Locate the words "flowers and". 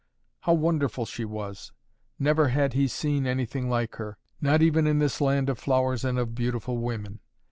5.59-6.17